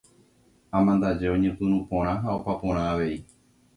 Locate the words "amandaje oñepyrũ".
0.77-1.77